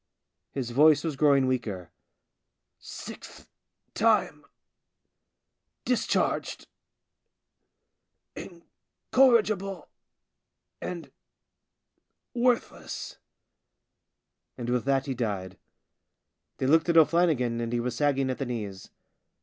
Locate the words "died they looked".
15.13-16.89